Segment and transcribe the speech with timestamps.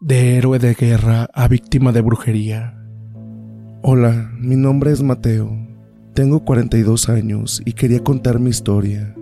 [0.00, 2.78] De héroe de guerra a víctima de brujería.
[3.82, 5.50] Hola, mi nombre es Mateo.
[6.12, 9.16] Tengo 42 años y quería contar mi historia.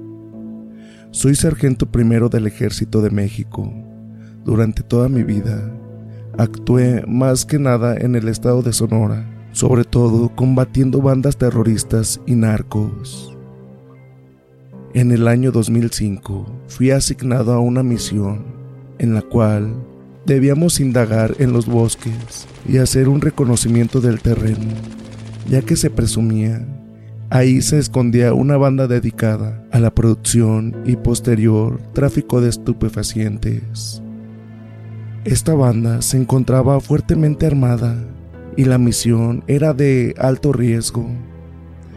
[1.13, 3.73] Soy sargento primero del Ejército de México.
[4.45, 5.73] Durante toda mi vida,
[6.37, 12.35] actué más que nada en el estado de Sonora, sobre todo combatiendo bandas terroristas y
[12.35, 13.39] narcos.
[14.93, 18.45] En el año 2005 fui asignado a una misión
[18.99, 19.94] en la cual
[20.27, 24.73] debíamos indagar en los bosques y hacer un reconocimiento del terreno,
[25.49, 26.67] ya que se presumía
[27.35, 34.01] ahí se escondía una banda dedicada a la producción y posterior tráfico de estupefacientes.
[35.25, 37.97] Esta banda se encontraba fuertemente armada
[38.57, 41.09] y la misión era de alto riesgo.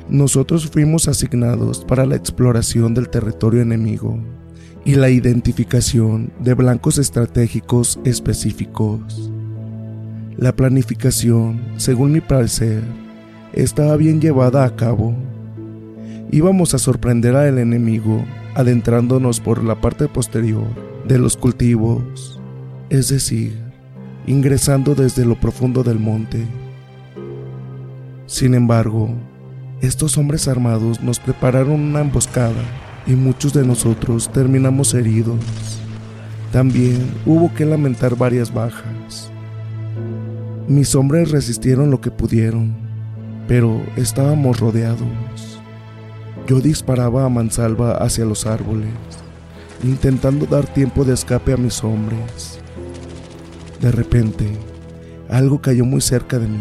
[0.09, 4.19] Nosotros fuimos asignados para la exploración del territorio enemigo
[4.87, 9.29] y la identificación de blancos estratégicos específicos.
[10.37, 12.83] La planificación, según mi parecer,
[13.51, 15.13] estaba bien llevada a cabo.
[16.31, 18.23] Íbamos a sorprender al enemigo
[18.55, 20.67] adentrándonos por la parte posterior
[21.05, 22.39] de los cultivos,
[22.89, 23.59] es decir,
[24.25, 26.45] ingresando desde lo profundo del monte.
[28.25, 29.09] Sin embargo,
[29.81, 35.39] estos hombres armados nos prepararon una emboscada y muchos de nosotros terminamos heridos.
[36.51, 39.31] También hubo que lamentar varias bajas.
[40.67, 42.75] Mis hombres resistieron lo que pudieron,
[43.47, 45.61] pero estábamos rodeados.
[46.47, 48.89] Yo disparaba a mansalva hacia los árboles,
[49.83, 52.59] intentando dar tiempo de escape a mis hombres.
[53.81, 54.47] De repente,
[55.29, 56.57] algo cayó muy cerca de mí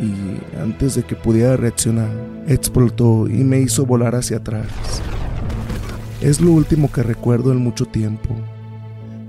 [0.00, 2.10] y antes de que pudiera reaccionar,
[2.46, 4.66] explotó y me hizo volar hacia atrás.
[6.20, 8.34] Es lo último que recuerdo en mucho tiempo.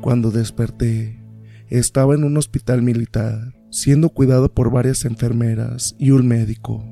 [0.01, 1.19] Cuando desperté,
[1.67, 6.83] estaba en un hospital militar, siendo cuidado por varias enfermeras y un médico.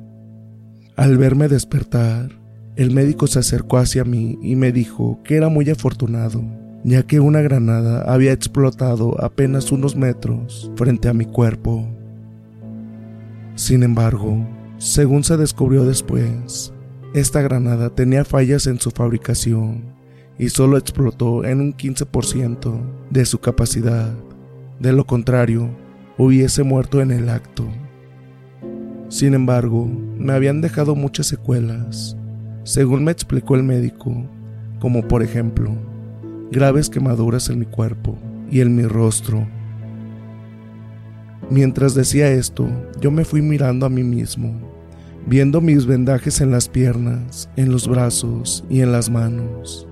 [0.96, 2.30] Al verme despertar,
[2.76, 6.44] el médico se acercó hacia mí y me dijo que era muy afortunado,
[6.84, 11.88] ya que una granada había explotado apenas unos metros frente a mi cuerpo.
[13.56, 14.48] Sin embargo,
[14.78, 16.72] según se descubrió después,
[17.14, 19.96] esta granada tenía fallas en su fabricación
[20.38, 22.80] y solo explotó en un 15%
[23.10, 24.14] de su capacidad.
[24.80, 25.70] De lo contrario,
[26.18, 27.66] hubiese muerto en el acto.
[29.10, 32.18] Sin embargo, me habían dejado muchas secuelas,
[32.64, 34.14] según me explicó el médico,
[34.80, 35.72] como por ejemplo,
[36.52, 38.18] graves quemaduras en mi cuerpo
[38.52, 39.48] y en mi rostro.
[41.50, 42.68] Mientras decía esto,
[43.00, 44.77] yo me fui mirando a mí mismo
[45.28, 49.86] viendo mis vendajes en las piernas, en los brazos y en las manos.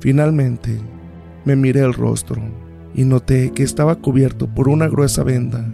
[0.00, 0.76] Finalmente,
[1.44, 2.42] me miré el rostro
[2.92, 5.64] y noté que estaba cubierto por una gruesa venda.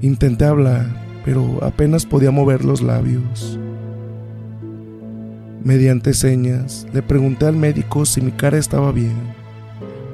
[0.00, 0.86] Intenté hablar,
[1.24, 3.58] pero apenas podía mover los labios.
[5.64, 9.16] Mediante señas, le pregunté al médico si mi cara estaba bien,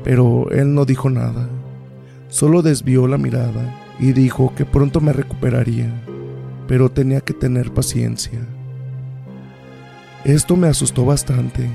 [0.03, 1.47] pero él no dijo nada.
[2.29, 5.93] Solo desvió la mirada y dijo que pronto me recuperaría
[6.67, 8.41] pero tenía que tener paciencia.
[10.25, 11.69] Esto me asustó bastante.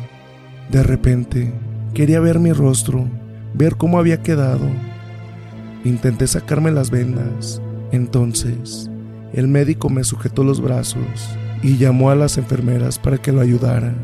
[0.71, 1.53] De repente,
[1.93, 3.07] quería ver mi rostro,
[3.53, 4.67] ver cómo había quedado.
[5.83, 7.61] Intenté sacarme las vendas.
[7.91, 8.89] Entonces,
[9.33, 13.95] el médico me sujetó los brazos y llamó a las enfermeras para que lo ayudaran.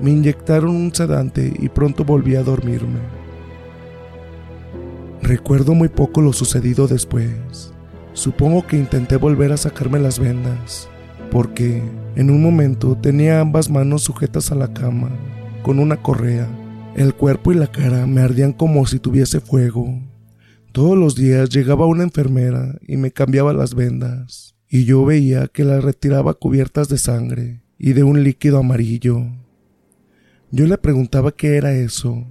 [0.00, 3.00] Me inyectaron un sedante y pronto volví a dormirme.
[5.22, 7.74] Recuerdo muy poco lo sucedido después.
[8.18, 10.88] Supongo que intenté volver a sacarme las vendas,
[11.30, 11.84] porque
[12.16, 15.08] en un momento tenía ambas manos sujetas a la cama,
[15.62, 16.48] con una correa.
[16.96, 20.02] El cuerpo y la cara me ardían como si tuviese fuego.
[20.72, 25.62] Todos los días llegaba una enfermera y me cambiaba las vendas, y yo veía que
[25.62, 29.26] las retiraba cubiertas de sangre y de un líquido amarillo.
[30.50, 32.26] Yo le preguntaba qué era eso,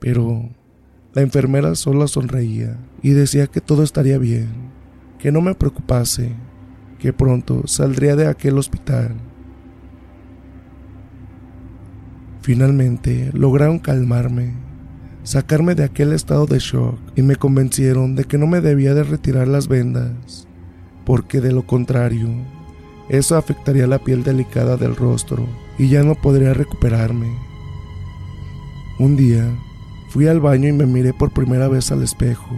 [0.00, 0.50] pero
[1.12, 4.74] la enfermera solo sonreía y decía que todo estaría bien,
[5.18, 6.32] que no me preocupase,
[6.98, 9.14] que pronto saldría de aquel hospital.
[12.40, 14.52] Finalmente lograron calmarme,
[15.22, 19.02] sacarme de aquel estado de shock y me convencieron de que no me debía de
[19.02, 20.46] retirar las vendas,
[21.06, 22.28] porque de lo contrario,
[23.08, 25.46] eso afectaría la piel delicada del rostro
[25.78, 27.34] y ya no podría recuperarme.
[28.98, 29.44] Un día
[30.08, 32.54] fui al baño y me miré por primera vez al espejo.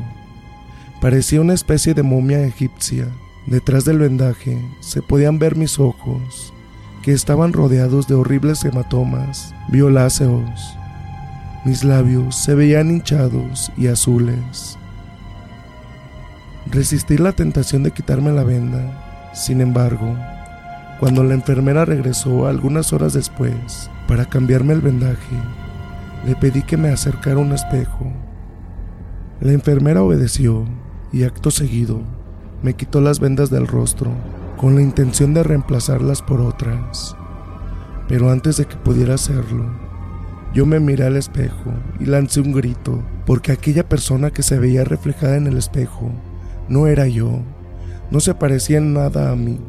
[1.07, 3.07] Parecía una especie de momia egipcia.
[3.47, 6.53] Detrás del vendaje se podían ver mis ojos,
[7.05, 10.77] que estaban rodeados de horribles hematomas violáceos.
[11.65, 14.77] Mis labios se veían hinchados y azules.
[16.73, 19.31] Resistí la tentación de quitarme la venda.
[19.33, 20.13] Sin embargo,
[20.99, 25.37] cuando la enfermera regresó algunas horas después para cambiarme el vendaje,
[26.27, 28.13] le pedí que me acercara un espejo.
[29.41, 30.67] La enfermera obedeció
[31.13, 32.01] y acto seguido
[32.63, 34.11] me quitó las vendas del rostro
[34.57, 37.17] con la intención de reemplazarlas por otras.
[38.09, 39.67] Pero antes de que pudiera hacerlo,
[40.55, 44.85] yo me miré al espejo y lancé un grito porque aquella persona que se veía
[44.85, 46.11] reflejada en el espejo
[46.69, 47.43] no era yo,
[48.11, 49.61] no se parecía en nada a mí.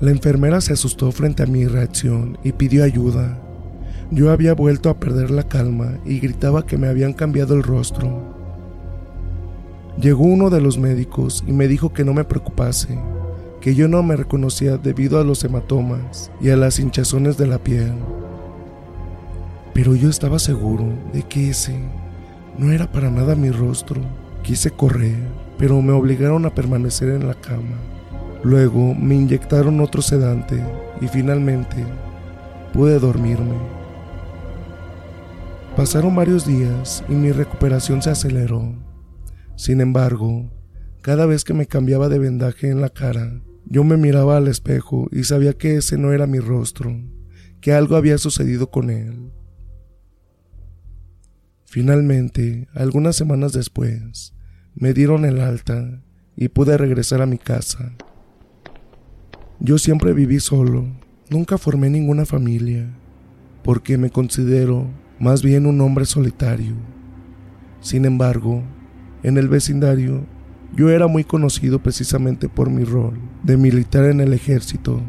[0.00, 3.38] La enfermera se asustó frente a mi reacción y pidió ayuda.
[4.10, 8.31] Yo había vuelto a perder la calma y gritaba que me habían cambiado el rostro.
[10.00, 12.98] Llegó uno de los médicos y me dijo que no me preocupase,
[13.60, 17.58] que yo no me reconocía debido a los hematomas y a las hinchazones de la
[17.58, 17.92] piel.
[19.74, 21.78] Pero yo estaba seguro de que ese
[22.58, 24.00] no era para nada mi rostro.
[24.42, 25.16] Quise correr,
[25.58, 27.78] pero me obligaron a permanecer en la cama.
[28.42, 30.62] Luego me inyectaron otro sedante
[31.00, 31.84] y finalmente
[32.72, 33.54] pude dormirme.
[35.76, 38.81] Pasaron varios días y mi recuperación se aceleró.
[39.62, 40.50] Sin embargo,
[41.02, 45.08] cada vez que me cambiaba de vendaje en la cara, yo me miraba al espejo
[45.12, 47.00] y sabía que ese no era mi rostro,
[47.60, 49.30] que algo había sucedido con él.
[51.64, 54.34] Finalmente, algunas semanas después,
[54.74, 56.02] me dieron el alta
[56.34, 57.92] y pude regresar a mi casa.
[59.60, 60.88] Yo siempre viví solo,
[61.30, 62.98] nunca formé ninguna familia,
[63.62, 66.74] porque me considero más bien un hombre solitario.
[67.80, 68.64] Sin embargo,
[69.22, 70.24] en el vecindario,
[70.74, 75.00] yo era muy conocido precisamente por mi rol de militar en el ejército,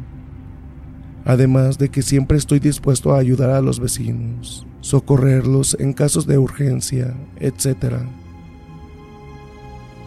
[1.26, 6.38] además de que siempre estoy dispuesto a ayudar a los vecinos, socorrerlos en casos de
[6.38, 7.96] urgencia, etc.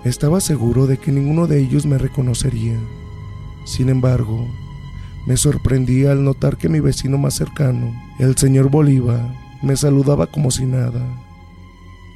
[0.05, 2.79] Estaba seguro de que ninguno de ellos me reconocería
[3.67, 4.47] sin embargo,
[5.26, 10.53] me sorprendí al notar que mi vecino más cercano, el señor Bolívar, me saludaba como
[10.53, 11.05] si nada.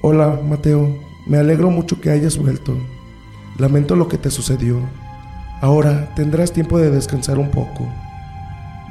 [0.01, 0.97] Hola, Mateo,
[1.31, 2.77] me alegro mucho que hayas vuelto.
[3.57, 4.81] Lamento lo que te sucedió.
[5.61, 7.89] Ahora tendrás tiempo de descansar un poco.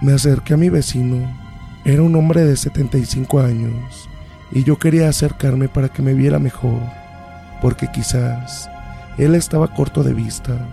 [0.01, 1.29] Me acerqué a mi vecino.
[1.83, 4.09] Era un hombre de 75 años
[4.53, 6.79] y yo quería acercarme para que me viera mejor,
[7.61, 8.69] porque quizás
[9.17, 10.65] él estaba corto de vista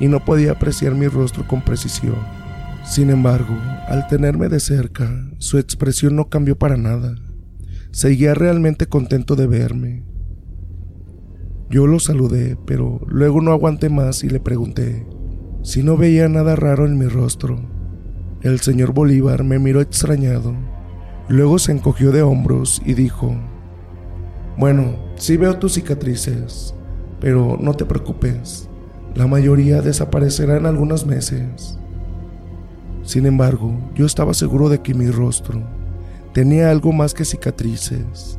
[0.00, 2.16] y no podía apreciar mi rostro con precisión.
[2.86, 3.54] Sin embargo,
[3.86, 7.16] al tenerme de cerca, su expresión no cambió para nada.
[7.90, 10.11] Seguía realmente contento de verme.
[11.72, 15.06] Yo lo saludé, pero luego no aguanté más y le pregunté
[15.62, 17.56] si no veía nada raro en mi rostro.
[18.42, 20.54] El señor Bolívar me miró extrañado.
[21.28, 23.34] Luego se encogió de hombros y dijo,
[24.58, 26.74] Bueno, sí veo tus cicatrices,
[27.20, 28.68] pero no te preocupes.
[29.14, 31.78] La mayoría desaparecerá en algunos meses.
[33.02, 35.62] Sin embargo, yo estaba seguro de que mi rostro
[36.34, 38.38] tenía algo más que cicatrices.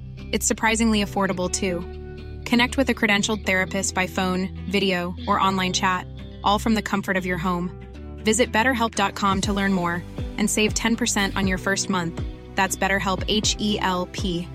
[0.31, 1.81] It's surprisingly affordable too.
[2.45, 6.07] Connect with a credentialed therapist by phone, video, or online chat,
[6.43, 7.69] all from the comfort of your home.
[8.23, 10.03] Visit betterhelp.com to learn more
[10.37, 12.21] and save 10% on your first month.
[12.55, 14.47] That's BetterHelp H E L P.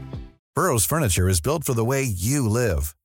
[0.55, 2.97] Burrow's furniture is built for the way you live.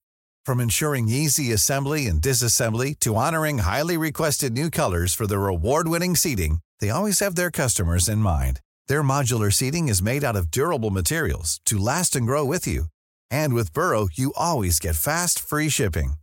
[0.46, 5.88] From ensuring easy assembly and disassembly to honoring highly requested new colors for their award
[5.90, 8.62] winning seating, they always have their customers in mind.
[8.88, 12.86] Their modular seating is made out of durable materials to last and grow with you.
[13.30, 16.14] And with Burrow, you always get fast, free shipping.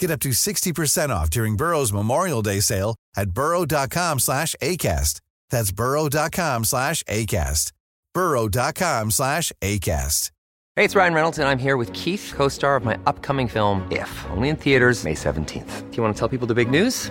[0.00, 5.20] Get up to 60% off during Burrow's Memorial Day sale at burrow.com slash ACAST.
[5.50, 7.72] That's burrow.com slash ACAST.
[8.12, 10.30] burrow.com slash ACAST.
[10.76, 13.90] Hey, it's Ryan Reynolds, and I'm here with Keith, co star of my upcoming film,
[13.90, 15.90] If, only in theaters, May 17th.
[15.90, 17.10] Do you want to tell people the big news?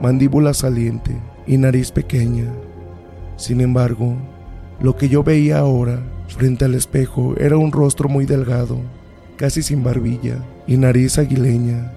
[0.00, 2.52] mandíbula saliente y nariz pequeña.
[3.36, 4.16] Sin embargo,
[4.80, 8.80] lo que yo veía ahora frente al espejo era un rostro muy delgado,
[9.36, 11.92] casi sin barbilla y nariz aguileña.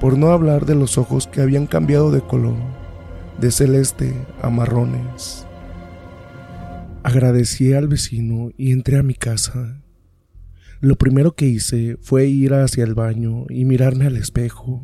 [0.00, 2.56] Por no hablar de los ojos que habían cambiado de color,
[3.40, 5.46] de celeste a marrones.
[7.02, 9.82] Agradecí al vecino y entré a mi casa.
[10.80, 14.82] Lo primero que hice fue ir hacia el baño y mirarme al espejo,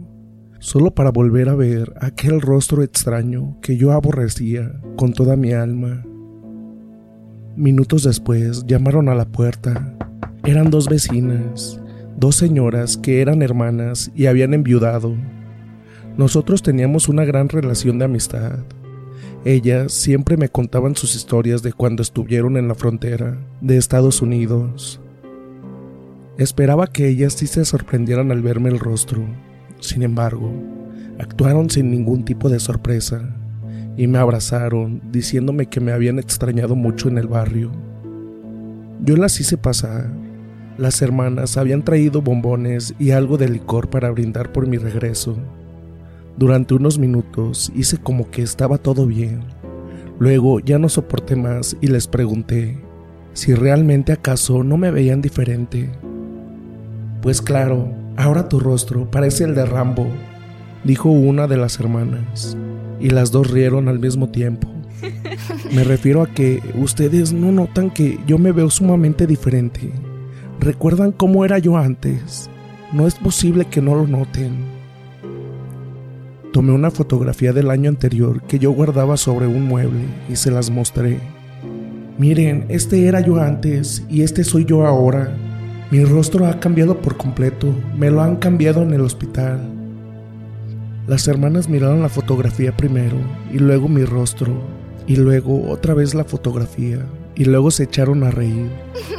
[0.65, 6.03] solo para volver a ver aquel rostro extraño que yo aborrecía con toda mi alma.
[7.55, 9.95] Minutos después llamaron a la puerta.
[10.43, 11.83] Eran dos vecinas,
[12.17, 15.15] dos señoras que eran hermanas y habían enviudado.
[16.17, 18.61] Nosotros teníamos una gran relación de amistad.
[19.45, 24.99] Ellas siempre me contaban sus historias de cuando estuvieron en la frontera de Estados Unidos.
[26.39, 29.27] Esperaba que ellas sí se sorprendieran al verme el rostro.
[29.85, 30.51] Sin embargo,
[31.19, 33.21] actuaron sin ningún tipo de sorpresa
[33.99, 37.71] y me abrazaron diciéndome que me habían extrañado mucho en el barrio.
[39.05, 40.11] Yo las hice pasar.
[40.79, 45.37] Las hermanas habían traído bombones y algo de licor para brindar por mi regreso.
[46.39, 49.41] Durante unos minutos hice como que estaba todo bien.
[50.19, 52.79] Luego ya no soporté más y les pregunté
[53.35, 55.91] si realmente acaso no me veían diferente.
[57.21, 60.07] Pues claro, ahora tu rostro parece el de Rambo,
[60.85, 62.57] dijo una de las hermanas,
[63.01, 64.69] y las dos rieron al mismo tiempo.
[65.75, 69.93] Me refiero a que ustedes no notan que yo me veo sumamente diferente.
[70.61, 72.49] ¿Recuerdan cómo era yo antes?
[72.93, 74.53] No es posible que no lo noten.
[76.53, 80.71] Tomé una fotografía del año anterior que yo guardaba sobre un mueble y se las
[80.71, 81.19] mostré.
[82.17, 85.37] Miren, este era yo antes y este soy yo ahora.
[85.91, 89.61] Mi rostro ha cambiado por completo, me lo han cambiado en el hospital.
[91.07, 93.17] Las hermanas miraron la fotografía primero
[93.53, 94.55] y luego mi rostro
[95.07, 98.71] y luego otra vez la fotografía y luego se echaron a reír.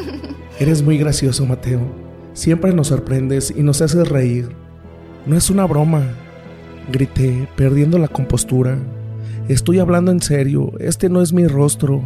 [0.60, 1.82] Eres muy gracioso, Mateo.
[2.34, 4.50] Siempre nos sorprendes y nos haces reír.
[5.26, 6.04] No es una broma,
[6.92, 8.78] grité, perdiendo la compostura.
[9.48, 12.02] Estoy hablando en serio, este no es mi rostro.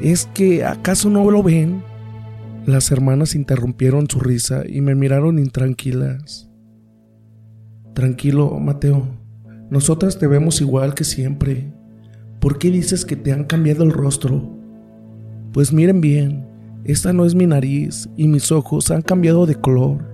[0.00, 1.82] ¿Es que acaso no lo ven?
[2.66, 6.50] Las hermanas interrumpieron su risa y me miraron intranquilas.
[7.94, 9.08] Tranquilo, Mateo.
[9.70, 11.72] Nosotras te vemos igual que siempre.
[12.38, 14.56] ¿Por qué dices que te han cambiado el rostro?
[15.52, 16.46] Pues miren bien,
[16.84, 20.04] esta no es mi nariz y mis ojos han cambiado de color.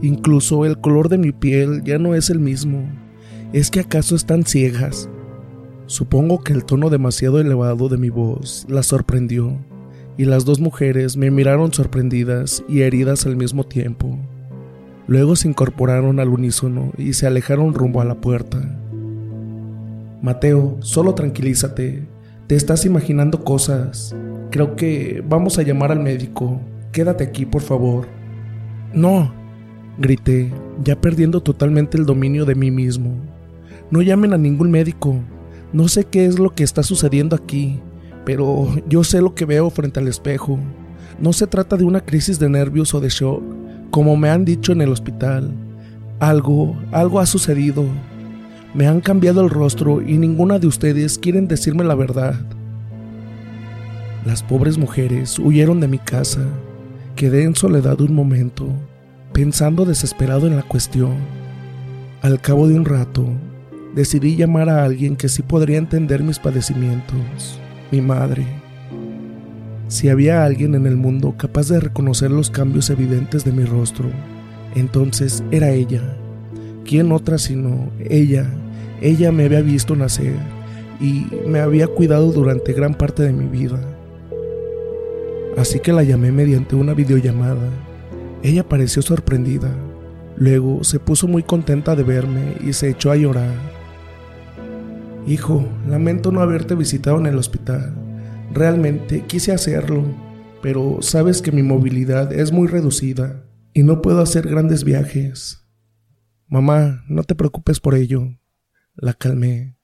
[0.00, 2.88] Incluso el color de mi piel ya no es el mismo.
[3.52, 5.08] ¿Es que acaso están ciegas?
[5.86, 9.58] Supongo que el tono demasiado elevado de mi voz las sorprendió,
[10.18, 14.18] y las dos mujeres me miraron sorprendidas y heridas al mismo tiempo.
[15.06, 18.58] Luego se incorporaron al unísono y se alejaron rumbo a la puerta.
[20.22, 22.02] Mateo, solo tranquilízate.
[22.46, 24.16] Te estás imaginando cosas.
[24.50, 26.60] Creo que vamos a llamar al médico.
[26.90, 28.08] Quédate aquí, por favor.
[28.94, 29.32] No,
[29.98, 30.50] grité,
[30.82, 33.14] ya perdiendo totalmente el dominio de mí mismo.
[33.90, 35.20] No llamen a ningún médico.
[35.72, 37.78] No sé qué es lo que está sucediendo aquí,
[38.26, 40.58] pero yo sé lo que veo frente al espejo.
[41.20, 43.42] No se trata de una crisis de nervios o de shock,
[43.90, 45.54] como me han dicho en el hospital.
[46.18, 47.84] Algo, algo ha sucedido.
[48.74, 52.34] Me han cambiado el rostro y ninguna de ustedes quieren decirme la verdad.
[54.26, 56.42] Las pobres mujeres huyeron de mi casa.
[57.14, 58.66] Quedé en soledad un momento,
[59.32, 61.14] pensando desesperado en la cuestión.
[62.22, 63.24] Al cabo de un rato,
[63.94, 68.46] decidí llamar a alguien que sí podría entender mis padecimientos, mi madre.
[69.88, 74.10] Si había alguien en el mundo capaz de reconocer los cambios evidentes de mi rostro,
[74.74, 76.02] entonces era ella.
[76.84, 78.46] ¿Quién otra sino ella?
[79.00, 80.34] Ella me había visto nacer
[81.00, 83.78] y me había cuidado durante gran parte de mi vida.
[85.56, 87.70] Así que la llamé mediante una videollamada.
[88.42, 89.70] Ella pareció sorprendida.
[90.36, 93.75] Luego se puso muy contenta de verme y se echó a llorar.
[95.26, 97.94] Hijo, lamento no haberte visitado en el hospital.
[98.52, 100.04] Realmente quise hacerlo,
[100.62, 105.66] pero sabes que mi movilidad es muy reducida y no puedo hacer grandes viajes.
[106.46, 108.38] Mamá, no te preocupes por ello.
[108.94, 109.76] La calmé.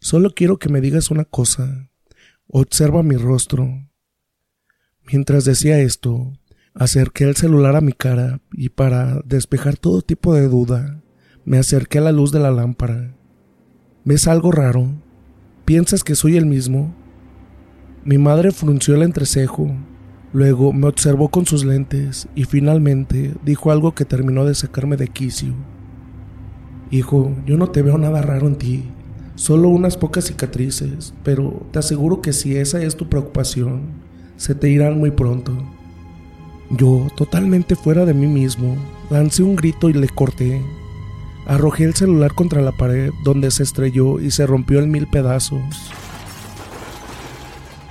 [0.00, 1.88] Solo quiero que me digas una cosa.
[2.46, 3.88] Observa mi rostro.
[5.10, 6.34] Mientras decía esto,
[6.74, 11.02] acerqué el celular a mi cara y para despejar todo tipo de duda,
[11.46, 13.16] me acerqué a la luz de la lámpara.
[14.10, 14.88] ¿Ves algo raro?
[15.64, 16.92] ¿Piensas que soy el mismo?
[18.04, 19.70] Mi madre frunció el entrecejo,
[20.32, 25.06] luego me observó con sus lentes y finalmente dijo algo que terminó de sacarme de
[25.06, 25.54] quicio.
[26.90, 28.82] Hijo, yo no te veo nada raro en ti,
[29.36, 33.82] solo unas pocas cicatrices, pero te aseguro que si esa es tu preocupación,
[34.36, 35.56] se te irán muy pronto.
[36.68, 38.74] Yo, totalmente fuera de mí mismo,
[39.08, 40.60] lancé un grito y le corté.
[41.46, 45.90] Arrojé el celular contra la pared donde se estrelló y se rompió en mil pedazos.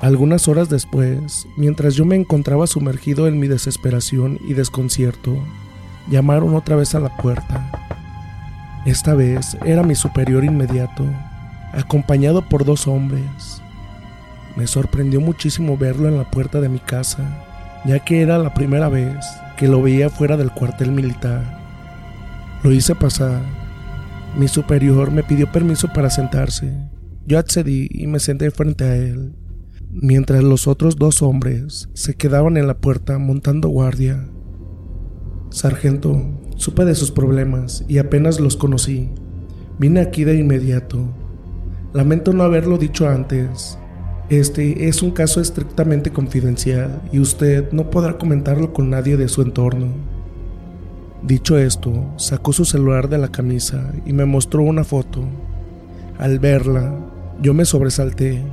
[0.01, 5.37] Algunas horas después, mientras yo me encontraba sumergido en mi desesperación y desconcierto,
[6.09, 7.69] llamaron otra vez a la puerta.
[8.85, 11.03] Esta vez era mi superior inmediato,
[11.73, 13.61] acompañado por dos hombres.
[14.55, 17.45] Me sorprendió muchísimo verlo en la puerta de mi casa,
[17.85, 19.17] ya que era la primera vez
[19.57, 21.58] que lo veía fuera del cuartel militar.
[22.63, 23.41] Lo hice pasar.
[24.37, 26.73] Mi superior me pidió permiso para sentarse.
[27.25, 29.35] Yo accedí y me senté frente a él
[29.91, 34.27] mientras los otros dos hombres se quedaban en la puerta montando guardia.
[35.49, 36.21] Sargento,
[36.55, 39.09] supe de sus problemas y apenas los conocí.
[39.79, 41.09] Vine aquí de inmediato.
[41.93, 43.79] Lamento no haberlo dicho antes.
[44.29, 49.41] Este es un caso estrictamente confidencial y usted no podrá comentarlo con nadie de su
[49.41, 50.18] entorno.
[51.21, 55.23] Dicho esto, sacó su celular de la camisa y me mostró una foto.
[56.17, 56.93] Al verla,
[57.41, 58.43] yo me sobresalté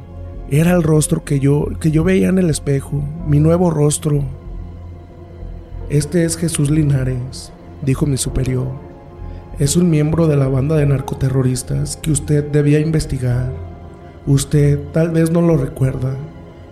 [0.49, 4.23] era el rostro que yo, que yo veía en el espejo, mi nuevo rostro.
[5.91, 7.53] Este es Jesús Linares,
[7.83, 8.69] dijo mi superior.
[9.59, 13.53] Es un miembro de la banda de narcoterroristas que usted debía investigar.
[14.25, 16.15] Usted tal vez no lo recuerda,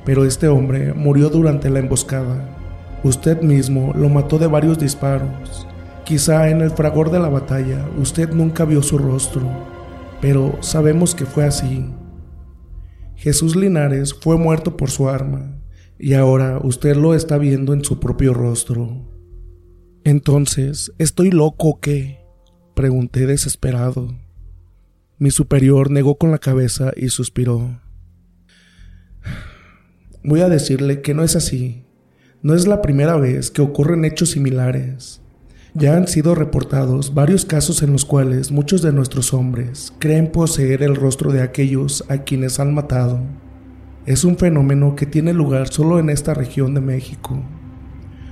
[0.04, 2.56] pero este hombre murió durante la emboscada.
[3.02, 5.66] Usted mismo lo mató de varios disparos.
[6.04, 9.48] Quizá en el fragor de la batalla usted nunca vio su rostro,
[10.20, 11.86] pero sabemos que fue así.
[13.16, 15.62] Jesús Linares fue muerto por su arma,
[15.98, 19.10] y ahora usted lo está viendo en su propio rostro.
[20.04, 22.20] Entonces, ¿estoy loco o qué?
[22.74, 24.14] Pregunté desesperado.
[25.16, 27.80] Mi superior negó con la cabeza y suspiró.
[30.22, 31.86] Voy a decirle que no es así.
[32.42, 35.23] No es la primera vez que ocurren hechos similares.
[35.76, 40.84] Ya han sido reportados varios casos en los cuales muchos de nuestros hombres creen poseer
[40.84, 43.18] el rostro de aquellos a quienes han matado.
[44.06, 47.42] Es un fenómeno que tiene lugar solo en esta región de México.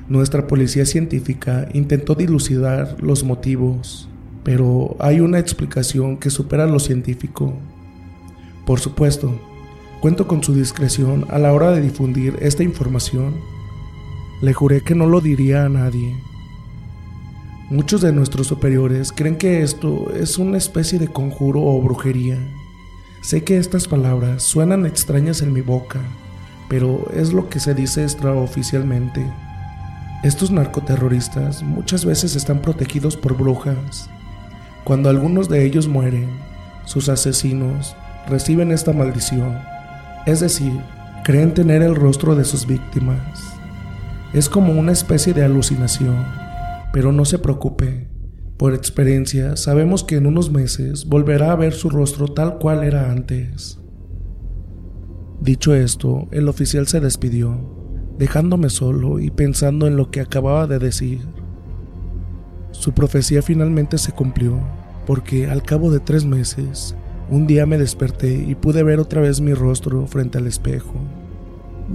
[0.08, 4.08] Nuestra policía científica intentó dilucidar los motivos,
[4.44, 7.54] pero hay una explicación que supera lo científico.
[8.64, 9.36] Por supuesto,
[10.00, 13.34] cuento con su discreción a la hora de difundir esta información.
[14.42, 16.14] Le juré que no lo diría a nadie.
[17.72, 22.36] Muchos de nuestros superiores creen que esto es una especie de conjuro o brujería.
[23.22, 26.00] Sé que estas palabras suenan extrañas en mi boca,
[26.68, 29.26] pero es lo que se dice extraoficialmente.
[30.22, 34.10] Estos narcoterroristas muchas veces están protegidos por brujas.
[34.84, 36.28] Cuando algunos de ellos mueren,
[36.84, 37.96] sus asesinos
[38.28, 39.58] reciben esta maldición,
[40.26, 40.78] es decir,
[41.24, 43.42] creen tener el rostro de sus víctimas.
[44.34, 46.51] Es como una especie de alucinación
[46.92, 48.08] pero no se preocupe.
[48.56, 53.10] Por experiencia, sabemos que en unos meses volverá a ver su rostro tal cual era
[53.10, 53.80] antes.
[55.40, 57.58] Dicho esto, el oficial se despidió,
[58.18, 61.20] dejándome solo y pensando en lo que acababa de decir.
[62.70, 64.60] Su profecía finalmente se cumplió,
[65.06, 66.94] porque al cabo de tres meses,
[67.28, 70.94] un día me desperté y pude ver otra vez mi rostro frente al espejo.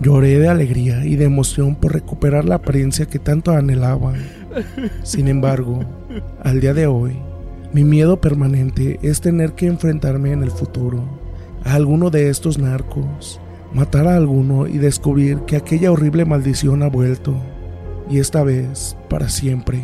[0.01, 4.13] Lloré de alegría y de emoción por recuperar la apariencia que tanto anhelaba.
[5.03, 5.79] Sin embargo,
[6.43, 7.17] al día de hoy,
[7.73, 11.03] Mi miedo permanente es tener que enfrentarme en el futuro
[11.65, 13.41] a alguno de estos narcos,
[13.73, 17.35] matar a alguno y descubrir que aquella horrible maldición ha vuelto,
[18.09, 19.83] y esta vez para siempre.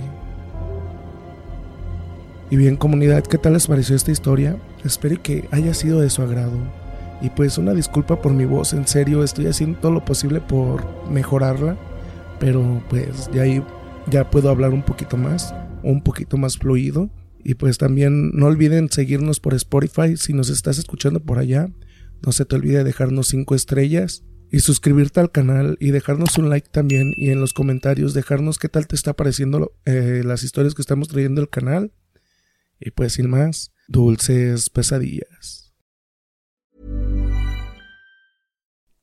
[2.50, 4.56] Y bien comunidad, ¿qué tal les pareció esta historia?
[4.86, 6.58] Espero que haya sido de su agrado.
[7.22, 10.86] Y pues una disculpa por mi voz, en serio, estoy haciendo todo lo posible por
[11.10, 11.76] mejorarla,
[12.40, 13.62] pero pues ya ahí
[14.10, 17.10] ya puedo hablar un poquito más, un poquito más fluido.
[17.46, 21.70] Y pues también no olviden seguirnos por Spotify si nos estás escuchando por allá.
[22.26, 26.70] No se te olvide dejarnos 5 estrellas y suscribirte al canal y dejarnos un like
[26.70, 30.82] también y en los comentarios dejarnos qué tal te está pareciendo eh, las historias que
[30.82, 31.92] estamos trayendo al canal.
[32.80, 35.63] Y pues sin más, dulces pesadillas.